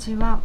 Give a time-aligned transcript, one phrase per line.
[0.00, 0.40] ちは。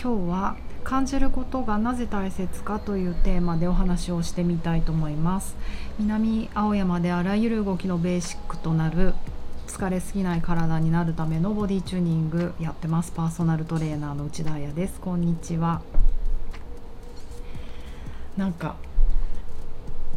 [0.00, 5.56] 今日は感じることがなぜ大切かというテーマでお話をしてみたいと思います。
[5.98, 9.14] 南青山であらゆる動きのベーシックとなる
[9.66, 13.10] 疲れすぎない体になるためのボディチューニングやってます。
[13.10, 15.00] パーソナルトレーナーの内田彩です。
[15.00, 15.82] こんにちは。
[18.36, 18.76] なんか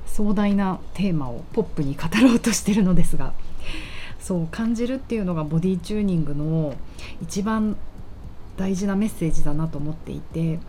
[0.05, 3.33] 壮大なテーマをポップに語ろうとしてるのですが
[4.19, 6.75] そう感じるっていうのがボディチューニングの
[7.21, 7.75] 一番
[8.57, 10.59] 大事なメッセージだなと思っていて、え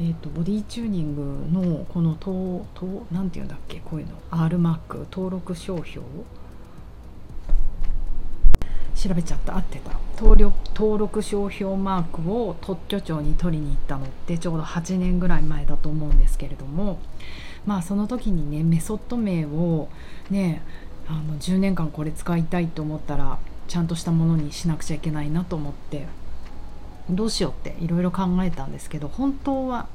[0.00, 6.04] ーと、ボディチューニングのこのととなんていうんだっけこういうの R マーク登録商標
[8.96, 10.04] 調べちゃった合ってた。
[10.16, 17.00] 登録登録商標マークを特許庁に取りに行ったのってちょうど8年ぐらい前だと思うんですけれども
[17.66, 19.88] まあその時にねメソッド名を
[20.30, 20.62] ね
[21.08, 26.06] あの10年間これ使いたいと思ったらちゃんとしたものにしなくちゃいけないなと思って
[27.10, 29.88] どうしようっていろいろ考えたんですけど本当は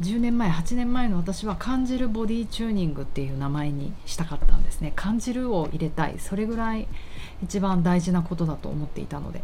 [0.00, 4.92] 10年前8年前の私は感じるボディチューニングっていう名前にしたかったんですね。
[4.94, 6.20] 感じるを入れたい。
[6.20, 6.86] それぐらい
[7.42, 9.42] 一番大事なことだと思っていたので。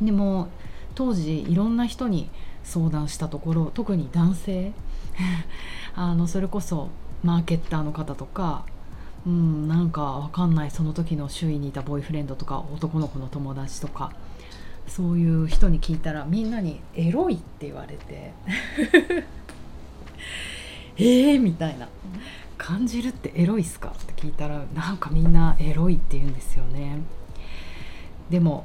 [0.00, 0.48] でも
[0.94, 2.30] 当時いろんな人に
[2.62, 4.72] 相談したところ特に男性
[5.96, 6.90] あのそれこそ
[7.24, 8.64] マーケッターの方とか
[9.26, 14.12] うんなんかわかんないその時の周囲にいたボーイフレンドとか男の子の友達とか
[14.88, 18.32] そういう人に聞いたらみんなに「エロい」って言われて
[20.96, 21.88] えーみたいな
[22.58, 26.98] 「感じるってエロいっすか?」って聞いたらなんかみんなエロいって言うんですよね。
[28.30, 28.64] でも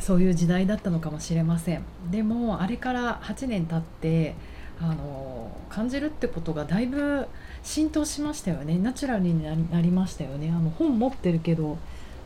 [0.00, 1.82] そういう時代だったのかもしれません。
[2.10, 4.34] でもあれから8年経って
[4.80, 7.28] あの感じるってことがだいぶ
[7.62, 8.76] 浸透しましたよね。
[8.78, 10.50] ナチュラルになりましたよね。
[10.50, 11.78] あの本持ってるけど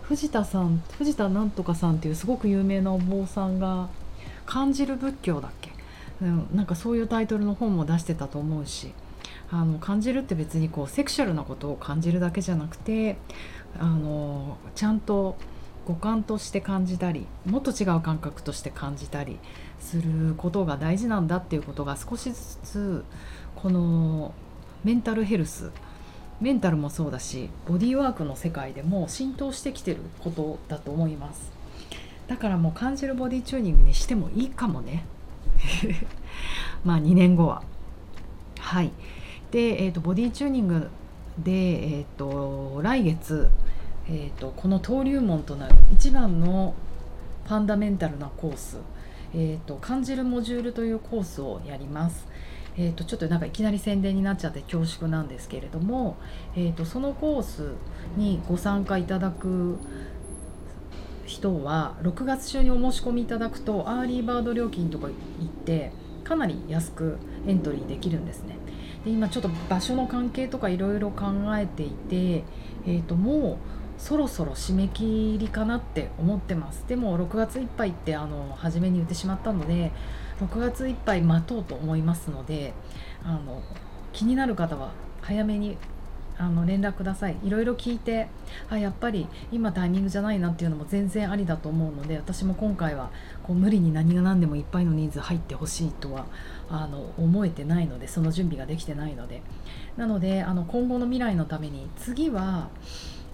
[0.08, 3.88] 藤田さん藤田なんとかさんっていうすごく有名なお坊さんが
[4.46, 5.70] 「感じる仏教」だっけ、
[6.22, 8.94] うん、なんかそういうタイトルの本も出してたと思うし
[9.50, 13.18] あの感じるって別にこうセクシャルなことを感じるだけじゃなくて
[13.78, 15.36] あのちゃんと
[15.84, 19.38] 五感として感じたりもっと違う感覚として感じたり
[19.78, 23.04] することが大事なんだっていうことが少しずつ
[23.56, 24.32] この
[24.84, 25.70] メンタルヘルス
[26.40, 31.50] メンタルもそうだしボディーワークの世界でも浸透してきてることだと思います。
[32.28, 35.04] だからもう感じるボディチューニングにしてもいいかもね。
[36.84, 37.62] まあ2年後は。
[38.58, 38.92] はい。
[39.50, 40.90] で、えーと、ボディチューニング
[41.38, 43.48] で、えーと、来月、
[44.08, 46.74] えーと、この登竜門となる一番の
[47.46, 48.76] ファンダメンタルなコース、
[49.34, 52.26] えー、と感じるモジュールというコースをやります。
[52.80, 56.16] えーと、ちょっとなんかいきなり宣伝になっちゃって恐縮なんですけれども、
[56.54, 57.72] えーと、そのコース
[58.16, 59.78] にご参加いただく
[61.26, 68.56] 人は6月中にお申し込みいただくと early bird 料金とか言ってかなり安くエントリーできるんですね。
[69.04, 72.44] で今ちょっと場所の関係とかいろいろ考えていて、
[72.86, 76.84] えーともうそろそろ締め切りかなって思ってます。
[76.88, 79.92] でも6月いっぱいってあの初めに言ってしまったので
[80.40, 82.72] 6月いっぱい待とうと思いますので
[83.24, 83.62] あの
[84.12, 85.76] 気になる方は早めに
[86.38, 87.36] あの連絡ください。
[87.42, 88.28] いろいろ聞いて
[88.70, 93.10] あやっぱり今タイミングじゃないなっていうのも全然ありだと思うので私も今回は
[93.42, 96.26] こう無理に何が何でもいっぱいの人数入ってほしいとは
[96.70, 99.42] あの思えてないのでその準備ができてないので。
[99.98, 102.68] なのであの今後の未来のために次は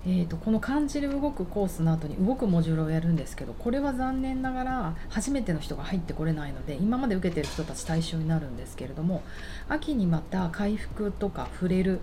[0.07, 9.23] えーと、この感じる動くコースの後に動くモジュールをやるんですけどこれは残念ながら初めての人が入ってこれないので今まで受けてる人たち対象になるんですけれども
[9.69, 12.01] 秋にまた回復とか触れる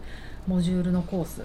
[0.48, 1.44] モジュールのコース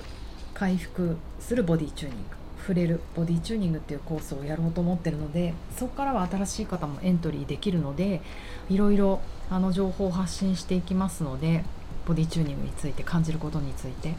[0.55, 8.23] 回復するボディチューニング触れるボディチューニングっていうコースをやろうと思ってるのでそこからは新しい方もエントリーできるので
[8.71, 11.65] いろいろあの情報を発信していきますので
[12.07, 14.15] ボディチューニングについて感じることについて。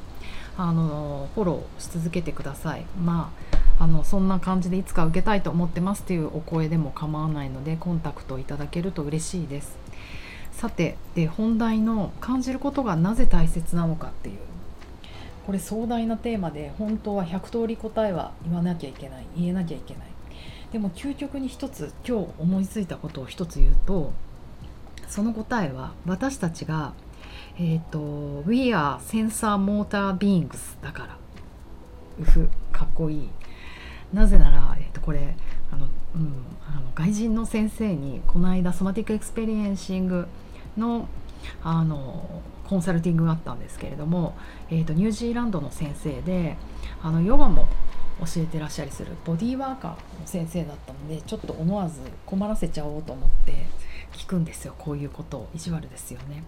[0.58, 2.86] あのフォローし続けてください。
[3.02, 3.32] ま
[3.80, 9.78] ああのそんな感じでいつか受けたいと思ってますっていうお声でも構わないのでコンタクトいただけると嬉しいです。
[10.52, 14.38] さてで本題の感じることがなぜ大切なのかっていう。
[15.46, 19.26] これ壮大なテーマで本当は100通り答えは言わなきゃいけない。
[19.38, 20.04] 言えなきゃいけない。
[20.72, 24.12] でも究極に一つ今日思いついたことを一つ言うと
[25.08, 26.94] その答えは私たちが
[27.60, 31.18] えっ、ー、と「We are sensory motor beings」だから。
[32.20, 33.30] うふかっこいい。
[34.14, 35.36] なぜなら、えー、とこれ
[35.72, 36.34] あの、うん、
[36.66, 40.28] あの外人の先生にこの間ソマティックエクスペリエンシング
[40.78, 41.08] の
[41.64, 44.36] あのコンサルティングがあったんですけれども、
[44.70, 46.58] えーと、ニュージーランドの先生で
[47.02, 47.68] あのヨガも
[48.20, 53.68] 教えてらっしゃりするボディーワーカーの先生だったのでちょっと思わず困らせちゃおうと思って
[54.14, 54.74] 聞くんですよ。
[54.78, 56.44] こういうことを意地悪ですよね。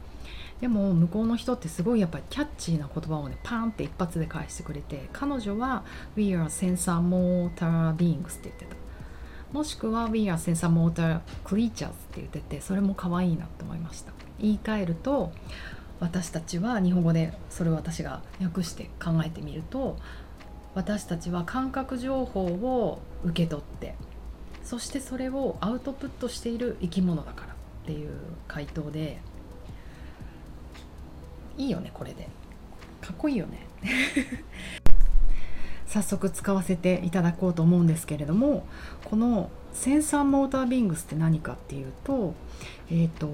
[0.62, 5.86] でも向こうの人ってすごいやっぱりキャッチーな言葉をねパーンって一発で返してくれて彼女は
[6.16, 8.76] 「We are sensor motor beings」って言ってた。
[9.54, 14.12] もしくは「We are sensor motor creatures」って言っててそれも可愛いなと思いました。
[14.40, 15.32] 言い換えると
[16.00, 19.98] 私たちは日本語でそれを私が訳して考えてみると
[20.76, 23.96] 私たちは感覚情報を受け取って
[24.64, 27.56] そしてそれをアウトプットしている生き物だからっ
[27.86, 28.12] ていう
[28.48, 29.20] 回答で
[31.60, 32.28] いいよねこれで。
[33.02, 33.68] かっこいいよね。
[35.86, 38.66] 早速使わせていただこうと思うんですけれども
[39.06, 42.36] このセンサーモータービングスって何かっていうと
[42.92, 43.30] えっ、ー、と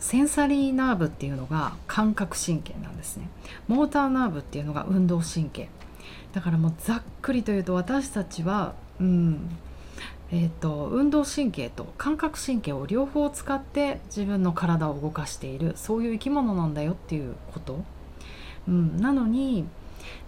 [0.00, 3.28] センサリーナーブっていうのが感覚神経なんですね。
[3.68, 5.68] モーターナーブっていうのが運動神経。
[6.32, 9.48] だからもうざっくりというと私たちはうん
[10.32, 17.84] えーと、運動神経と感覚神経を両方使って自分の体を動かしているそういう生き物なんだよっていうこと、
[18.68, 19.66] うん、なのに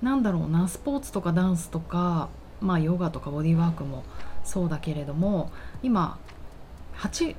[0.01, 2.29] なんだろうなスポーツとかダンスとか、
[2.61, 4.05] まあ、ヨガとかボディーワークも
[4.45, 5.51] そうだけれども
[5.83, 6.19] 今
[6.99, 7.35] 8、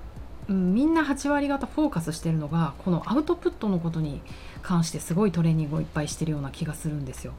[0.50, 4.22] うん、みんな8割方フォーカスしてるのがこのアウトプットのことに
[4.62, 7.34] 関してすごいトレーニングをいっぱいしてるような気がするんですよ。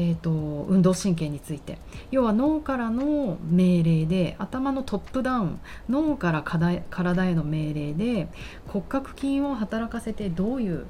[0.00, 1.78] えーと、運動神経について。
[2.12, 8.28] 要は脳からの命令で頭のトップダウン脳から体への命令で
[8.68, 10.86] 骨格筋を働かせてどういう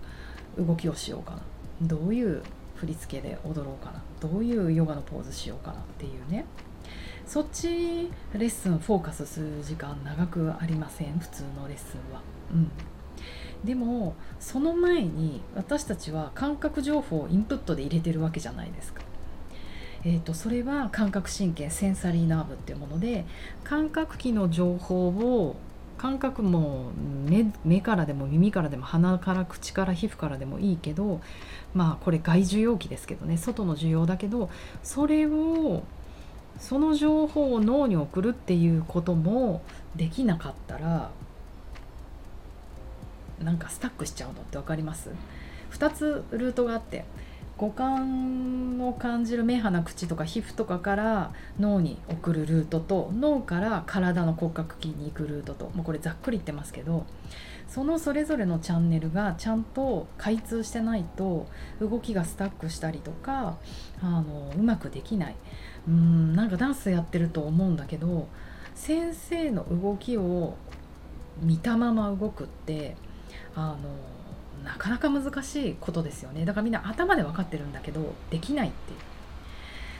[0.58, 1.40] 動きをしようかな。
[1.80, 2.42] どういう
[2.76, 4.02] 振り付けで踊ろうかな。
[4.20, 6.44] どういうヨガのポーズしようかなっていうね。
[7.26, 11.18] そっちレッスンフォーカスする時間長くありません？
[11.18, 12.20] 普通のレッスンは。
[12.52, 12.70] うん。
[13.64, 19.02] でもその前に私たちは感覚情報をインプットで入れてるわけじゃないですか。
[20.04, 23.24] えーと、それは感覚神経センサリーナーブっていうもので
[23.64, 25.56] 感覚器の情報を
[25.98, 26.92] 感覚も
[27.26, 31.20] 目目からでも耳からでも鼻から口から皮膚からでもいいけど
[31.74, 34.48] まあこれ外受容器ですけどね外の受容だけど
[34.84, 35.82] それを
[36.60, 39.62] その情報を脳に送るっていうことも
[39.96, 41.10] できなかったら
[43.42, 45.10] なんかスタックしちゃうのって分かります
[45.72, 47.04] ？2つルートがあって
[47.58, 57.04] 五感を感じる目鼻口とか皮膚とかから脳に送るルートと脳から体の骨格筋に行くルートともうこれざっくり言ってますけど
[57.66, 61.48] そのそれぞれのチャンネルがちゃんと開通してないと
[61.80, 63.58] 動きがスタックしたりとか
[64.00, 65.36] あのうまくできない。
[65.86, 68.28] うんなんかダンスやってると思うんだけど
[68.74, 70.54] 先生の動きを
[71.40, 72.96] 見たまま動くって
[73.54, 76.44] あのなかなか難しいことですよね。
[76.44, 78.98] だからみんな頭で分かってるんだけどできないっていう。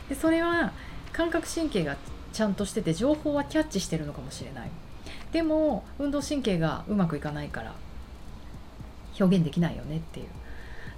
[0.08, 0.72] でそれは
[1.12, 1.96] 感覚神経が
[2.32, 4.70] ちゃんとしてて情報はキャッチしてるのかもしれない。
[5.32, 7.74] でも運動神経がうまくいかないから
[9.18, 10.26] 表現できないよねっていう。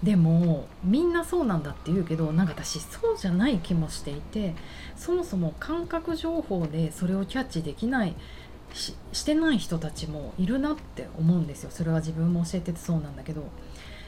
[0.03, 4.55] でもみんなそうなんだって言うけどなんか私そうじゃない気もしていて
[4.97, 8.15] そもそも感覚情報でそれをキャッチできない
[8.73, 11.71] ししてない人たちもいるなって思うんですよ。
[11.71, 13.45] それは自分も教えててそうなんだけど。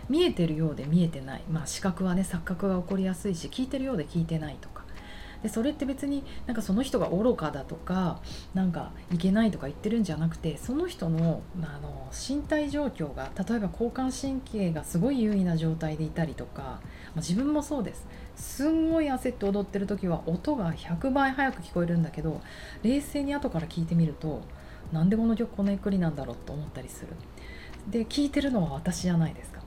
[0.08, 1.42] 見えてるようで見えてない。
[1.50, 4.81] まあ視覚はね錯覚が起こりやすいし聞いてるようで聞いてないとか。
[5.42, 8.20] でそれって別になんかその人が愚かだとか
[8.54, 16.80] なんかいけないとか言ってるんじゃなくてその人のあの身体状況が例えば交感神経がすごい優位な状態でいたりとか、まあ、
[17.16, 18.06] 自分もそうです。
[18.36, 22.40] すんごい焦って踊ってる時は音が100倍早く聞こえるんだけど
[22.82, 24.42] 冷静に後から聞いてみると
[24.90, 27.08] なんでこの曲こんなゆっくりなんだろうと思ったりする。
[27.88, 29.60] で聞いてるのは私じゃないですか。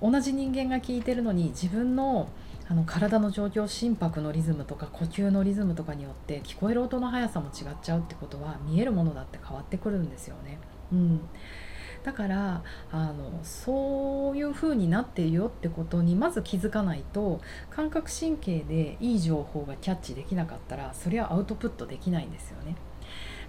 [0.00, 2.28] 同じ人間が聞いてるのに自分の
[2.68, 10.58] あの体の状況心拍のリズムとか呼吸のリズムとかによって聞こえる音の速さも違っちゃうってことは見えるものだって変わってくるんですよね。
[10.92, 11.20] うん、
[12.02, 22.74] だからあのそういう風になっているよってことにまず気づかないと感覚神経でいい情報がキャッチできなかったらそれはアウトプットできないんですよね。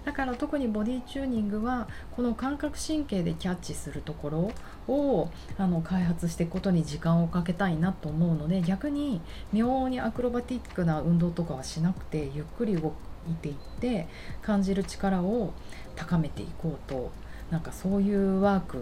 [0.08, 1.86] だから特にボディチューニングは
[2.16, 4.52] この感覚神経でキャッチするところ
[4.88, 9.20] をあの開発していくことに時間をかけたいなと思うので逆に
[9.52, 12.94] 妙にアクロバティックな運動とかはしなくてゆっくり動
[13.30, 14.08] いていって
[14.40, 15.52] 感じる力を
[15.94, 17.10] 高めていこうと
[17.50, 18.78] なんかそういうワーク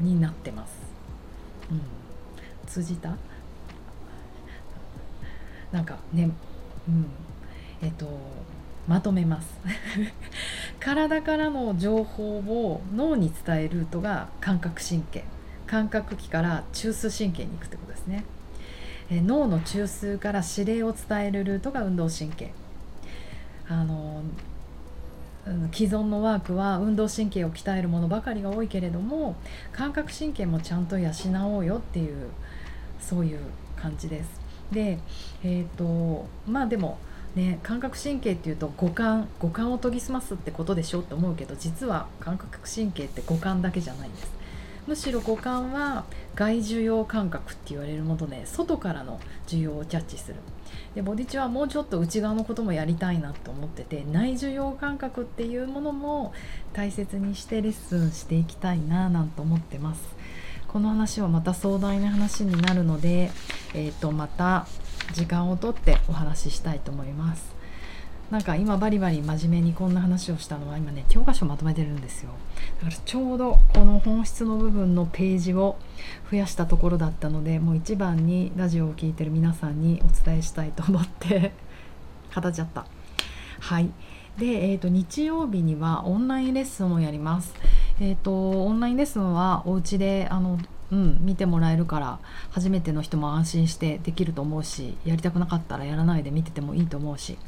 [0.00, 0.72] になってます。
[1.70, 1.80] うん、
[2.66, 3.14] 通じた？
[5.70, 6.28] なんかね、
[6.88, 7.06] うん、
[7.82, 8.08] えっと
[8.88, 9.48] まとめます。
[10.80, 15.24] 体からの情報を脳に伝えるルートが感覚神経。
[15.66, 18.24] 感覚器から中枢神経に行くってことですね。
[19.10, 22.52] え脳の中枢から指令を伝えるルートが運動神経。
[23.68, 24.22] あの
[25.72, 29.36] 既存のワークは運動神経を鍛えるものばかりが多いけれども
[29.72, 31.10] 感覚神経もちゃんと養
[31.56, 32.30] おうよっていう
[33.00, 33.38] そういう
[33.76, 34.40] 感じです。
[34.72, 34.98] で
[35.44, 36.98] えっ、ー、とまあでも
[37.36, 44.36] ね感覚神経っていうと五感五感を研ぎ澄ますってことでしょって思うけど実は感覚神経って五感だけじゃないんです。
[44.86, 46.04] むしろ五感は
[46.36, 50.36] 外受容感覚って言われるもので外からの需要をキャッチする
[50.94, 56.32] でボディチュはもうちょっと内側のこともやりたいなと思ってて内受容感覚っていうものも
[56.72, 60.02] 大切にしてレッスンしていきたいななんて思ってます
[60.68, 63.30] この話はまた壮大な話になるので、
[63.74, 64.66] えー、とまた
[65.12, 67.54] 時間をとってお話ししたいと思います。
[68.30, 72.30] なんか今バリバリ真面目にこんな話をしたのは今ね教科書まとめてるんですよ。
[72.80, 75.76] だからちょうどこの本質の部分のページを
[76.30, 81.52] 増やしたところだったのでもう一番にラジオを聴いてる皆さんにお伝えしたいと思って
[82.34, 82.86] 語っちゃった。
[83.60, 83.90] はい。
[84.38, 87.54] で、えーと、日曜日にはオンラインレッスンをやります。
[88.00, 90.58] えーと、オンラインレッスンはお家であの
[90.92, 92.18] うん、見てもらえるから
[92.50, 97.38] 初めての人も安心してできると思うしやりたくなかったらやらないで見ててもいいと思うし。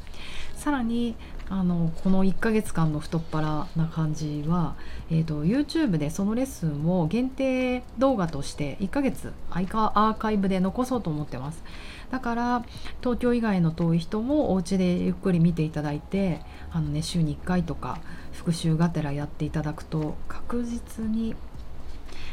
[0.59, 1.15] さらに
[1.49, 4.75] あのこの1ヶ月間の太っ腹な感じは、
[5.09, 11.63] えーと、YouTube でそのレッスンを限定動画として1ヶ月アーカイブで残そうと思ってます。
[12.11, 12.65] だから
[13.01, 16.41] 東京以外の遠い人もお家でゆっくり見ていただいて
[16.71, 17.99] あの、ね、週に1回とか
[18.33, 21.35] 復習がてらやっていただくと確実に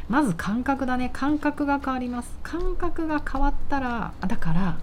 [0.08, 4.78] まず感覚だね感覚が変わります感覚が変わったらだから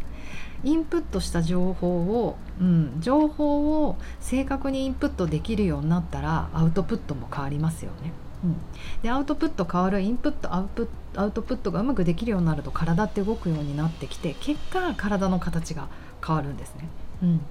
[0.64, 8.14] インプットした情報を、うん、情報を正確にインプットできるようになったらアウトプットも変わりますよね。
[8.46, 8.56] うん、
[9.02, 15.88] でアウトプット変わるインプットアウプアウトプットがうまくできるようになると体って動くようになってきて結果体の形が
[16.26, 16.88] 変わるんですね。
[17.24, 17.42] うん、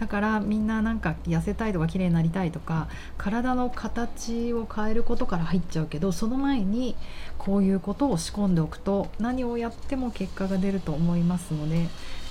[0.00, 6.96] だからみんななんか痩せたいとか綺麗になりたいとか体の形を変えることから入っちゃうけどその前に
[7.38, 11.86] こういうことを仕込んでおくと何をやっても結果が出ると思いますので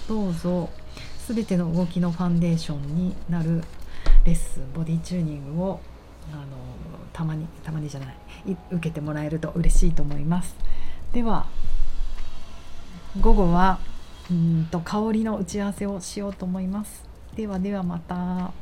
[0.07, 0.69] どうぞ
[1.27, 3.63] 全ての動きのファンデーションになる
[4.25, 5.79] レッスンボディチューニングを
[6.33, 6.43] あの
[7.13, 8.15] たまにたまにじゃない
[8.71, 10.55] 受けてもらえると嬉しいと思います。
[11.13, 11.45] では
[13.21, 13.79] 午後は
[14.31, 17.03] うんと香りの打ち合わせをしようと思います
[17.35, 18.53] ではではまた。